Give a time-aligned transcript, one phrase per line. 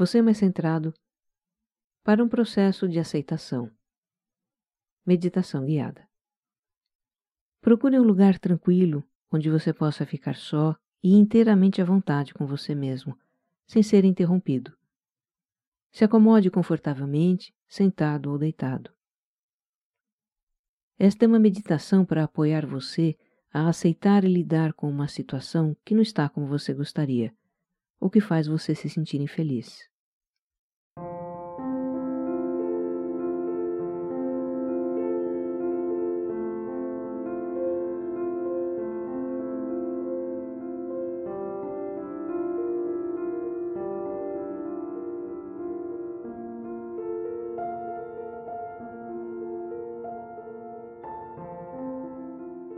[0.00, 0.94] você mais centrado
[2.02, 3.70] para um processo de aceitação.
[5.04, 6.08] Meditação guiada.
[7.60, 12.74] Procure um lugar tranquilo onde você possa ficar só e inteiramente à vontade com você
[12.74, 13.14] mesmo,
[13.66, 14.74] sem ser interrompido.
[15.92, 18.90] Se acomode confortavelmente, sentado ou deitado.
[20.98, 23.18] Esta é uma meditação para apoiar você
[23.52, 27.34] a aceitar e lidar com uma situação que não está como você gostaria,
[28.00, 29.90] ou que faz você se sentir infeliz.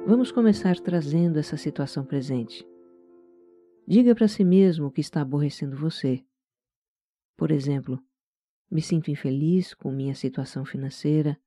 [0.05, 2.72] Vamos começar trazendo essa situação presente.
[3.87, 6.25] Diga para si mesmo o que está aborrecendo você.
[7.37, 8.03] Por exemplo,
[8.71, 11.39] me sinto infeliz com minha situação financeira,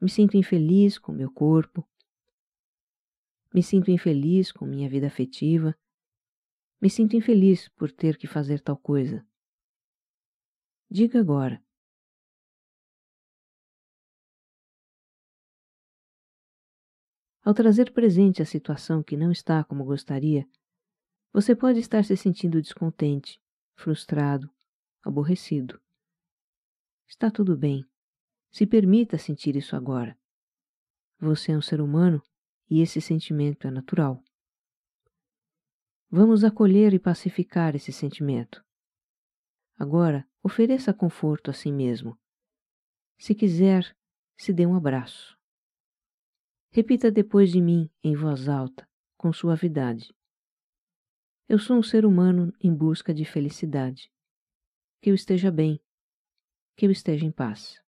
[0.00, 1.88] me sinto infeliz com meu corpo,
[3.54, 5.76] me sinto infeliz com minha vida afetiva,
[6.80, 9.24] me sinto infeliz por ter que fazer tal coisa.
[10.90, 11.62] Diga agora:
[17.44, 20.46] Ao trazer presente a situação que não está como gostaria,
[21.32, 23.40] você pode estar se sentindo descontente,
[23.74, 24.50] frustrado,
[25.02, 25.80] aborrecido.
[27.08, 27.86] Está tudo bem.
[28.50, 30.18] Se permita sentir isso agora.
[31.18, 32.22] Você é um ser humano
[32.68, 34.22] e esse sentimento é natural.
[36.10, 38.62] Vamos acolher e pacificar esse sentimento.
[39.78, 42.18] Agora, ofereça conforto a si mesmo.
[43.16, 43.96] Se quiser,
[44.36, 45.38] se dê um abraço.
[46.70, 50.14] Repita depois de mim, em voz alta, com suavidade.
[51.48, 54.10] Eu sou um ser humano em busca de felicidade.
[55.00, 55.80] Que eu esteja bem,
[56.76, 57.82] que eu esteja em paz.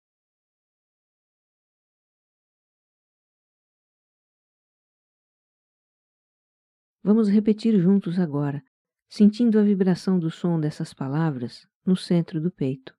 [7.03, 8.63] Vamos repetir juntos agora,
[9.09, 12.95] sentindo a vibração do som dessas palavras no centro do peito.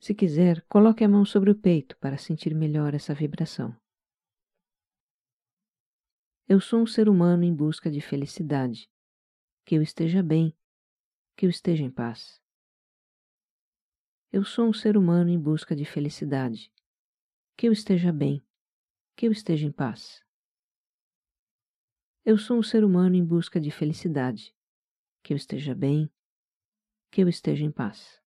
[0.00, 3.76] Se quiser, coloque a mão sobre o peito para sentir melhor essa vibração.
[6.48, 8.90] Eu sou um ser humano em busca de felicidade.
[9.64, 10.56] Que eu esteja bem,
[11.36, 12.40] que eu esteja em paz.
[14.32, 16.72] Eu sou um ser humano em busca de felicidade.
[17.56, 18.44] Que eu esteja bem,
[19.16, 20.24] que eu esteja em paz.
[22.24, 24.54] Eu sou um ser humano em busca de felicidade.
[25.22, 26.10] Que eu esteja bem,
[27.10, 28.20] que eu esteja em paz.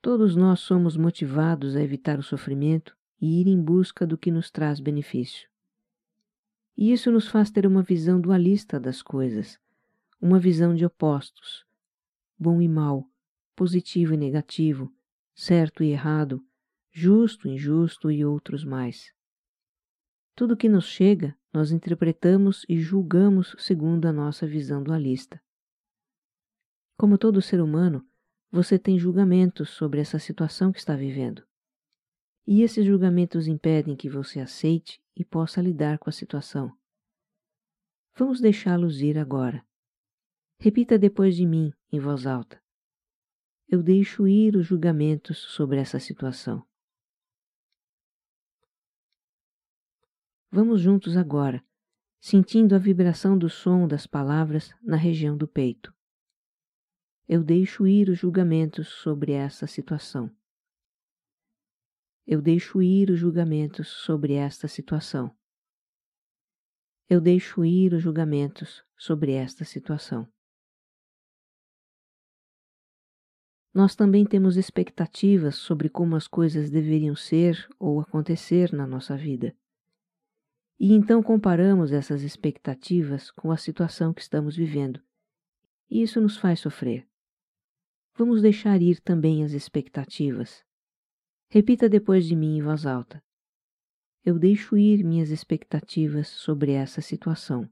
[0.00, 4.50] Todos nós somos motivados a evitar o sofrimento e ir em busca do que nos
[4.50, 5.47] traz benefício.
[6.80, 9.58] E isso nos faz ter uma visão dualista das coisas,
[10.20, 11.66] uma visão de opostos,
[12.38, 13.04] bom e mal,
[13.56, 14.88] positivo e negativo,
[15.34, 16.40] certo e errado,
[16.92, 19.12] justo injusto e outros mais.
[20.36, 25.42] Tudo que nos chega, nós interpretamos e julgamos segundo a nossa visão dualista.
[26.96, 28.06] Como todo ser humano,
[28.52, 31.42] você tem julgamentos sobre essa situação que está vivendo.
[32.46, 36.72] E esses julgamentos impedem que você aceite e possa lidar com a situação.
[38.16, 39.66] Vamos deixá-los ir agora.
[40.60, 42.62] Repita depois de mim, em voz alta.
[43.68, 46.64] Eu deixo ir os julgamentos sobre essa situação.
[50.50, 51.62] Vamos juntos agora,
[52.20, 55.92] sentindo a vibração do som das palavras na região do peito.
[57.26, 60.34] Eu deixo ir os julgamentos sobre essa situação
[62.30, 65.34] eu deixo ir os julgamentos sobre esta situação.
[67.08, 70.28] Eu deixo ir os julgamentos sobre esta situação.
[73.72, 79.56] Nós também temos expectativas sobre como as coisas deveriam ser ou acontecer na nossa vida.
[80.78, 85.00] E então comparamos essas expectativas com a situação que estamos vivendo.
[85.88, 87.08] E isso nos faz sofrer.
[88.18, 90.67] Vamos deixar ir também as expectativas
[91.50, 93.24] Repita depois de mim em voz alta.
[94.22, 97.66] Eu deixo ir minhas expectativas sobre essa situação.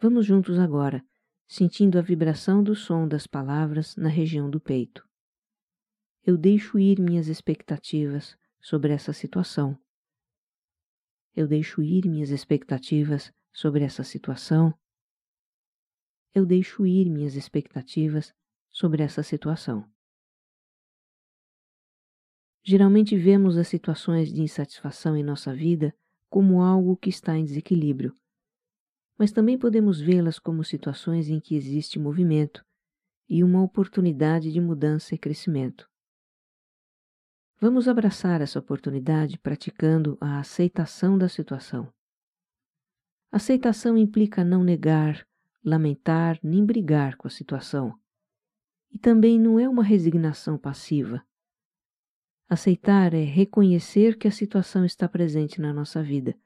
[0.00, 1.04] Vamos juntos agora,
[1.46, 5.06] sentindo a vibração do som das palavras na região do peito.
[6.24, 9.78] Eu deixo ir minhas expectativas sobre essa situação.
[11.36, 14.72] Eu deixo ir minhas expectativas sobre essa situação.
[16.34, 18.32] Eu deixo ir minhas expectativas
[18.72, 19.88] sobre essa situação.
[22.64, 25.94] Geralmente vemos as situações de insatisfação em nossa vida
[26.30, 28.16] como algo que está em desequilíbrio,
[29.18, 32.64] mas também podemos vê-las como situações em que existe movimento
[33.28, 35.88] e uma oportunidade de mudança e crescimento.
[37.60, 41.92] Vamos abraçar essa oportunidade praticando a aceitação da situação.
[43.30, 45.26] Aceitação implica não negar,
[45.64, 47.96] lamentar nem brigar com a situação.
[48.92, 51.24] E também não é uma resignação passiva.
[52.48, 56.36] Aceitar é reconhecer que a situação está presente na nossa vida,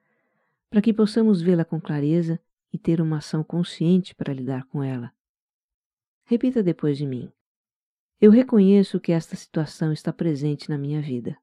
[0.71, 2.41] para que possamos vê-la com clareza
[2.73, 5.13] e ter uma ação consciente para lidar com ela.
[6.25, 7.33] Repita depois de mim.
[8.21, 11.37] Eu reconheço que esta situação está presente na minha vida.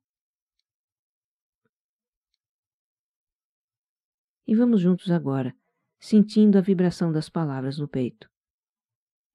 [4.48, 5.56] E vamos juntos agora,
[6.00, 8.33] sentindo a vibração das palavras no peito.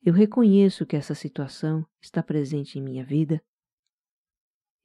[0.00, 3.42] Eu reconheço que essa situação está presente em minha vida.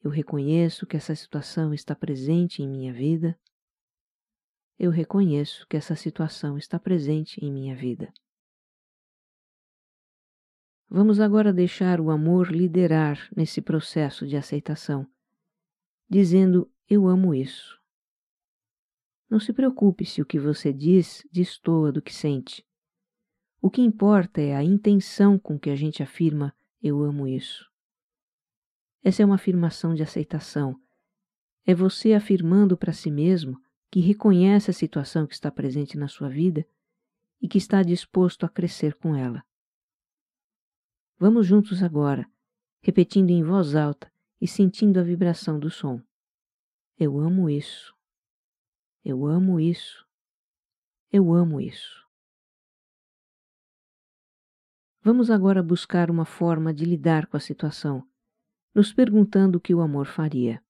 [0.04, 3.40] Eu reconheço que essa situação está presente em minha vida.
[4.78, 8.12] Eu reconheço que essa situação está presente em minha vida.
[10.90, 15.08] Vamos agora deixar o amor liderar nesse processo de aceitação,
[16.10, 17.80] dizendo: Eu amo isso.
[19.30, 22.64] Não se preocupe se o que você diz destoa do que sente.
[23.66, 27.72] O que importa é a intenção com que a gente afirma: Eu amo isso.
[29.02, 30.78] Essa é uma afirmação de aceitação.
[31.66, 33.58] É você afirmando para si mesmo
[33.90, 36.68] que reconhece a situação que está presente na sua vida
[37.42, 39.42] e que está disposto a crescer com ela.
[41.18, 42.30] Vamos juntos agora,
[42.82, 44.12] repetindo em voz alta
[44.42, 46.02] e sentindo a vibração do som.
[47.00, 47.96] Eu amo isso.
[49.06, 50.06] Eu amo isso.
[51.10, 52.03] Eu amo isso.
[55.06, 58.08] Vamos agora buscar uma forma de lidar com a situação,
[58.74, 60.64] nos perguntando o que o amor faria.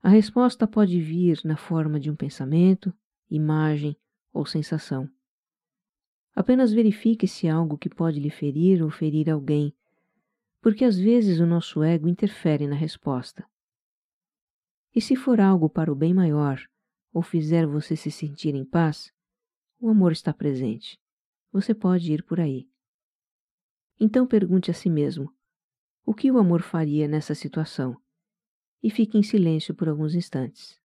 [0.00, 2.94] A resposta pode vir na forma de um pensamento,
[3.28, 3.96] imagem
[4.32, 5.10] ou sensação.
[6.36, 9.74] Apenas verifique se algo que pode lhe ferir ou ferir alguém,
[10.62, 13.44] porque às vezes o nosso ego interfere na resposta.
[14.94, 16.60] E se for algo para o bem maior,
[17.12, 19.12] ou fizer você se sentir em paz,
[19.80, 20.96] o amor está presente.
[21.50, 22.69] Você pode ir por aí.
[24.00, 25.30] Então pergunte a si mesmo:
[26.06, 28.00] o que o amor faria nessa situação?
[28.82, 30.79] E fique em silêncio por alguns instantes.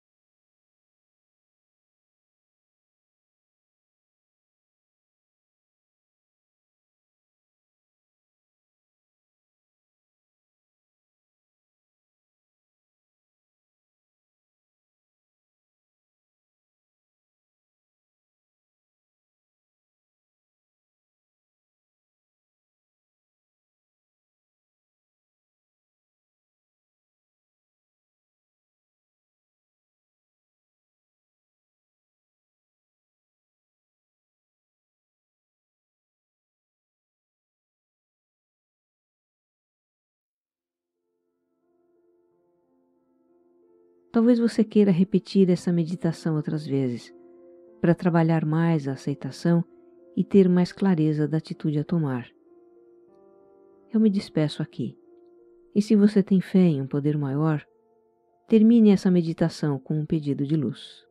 [44.14, 47.12] Talvez você queira repetir essa meditação outras vezes,
[47.80, 49.64] para trabalhar mais a aceitação
[50.16, 52.30] e ter mais clareza da atitude a tomar.
[53.92, 54.96] Eu me despeço aqui.
[55.74, 57.66] E se você tem fé em um poder maior,
[58.46, 61.03] termine essa meditação com um pedido de luz.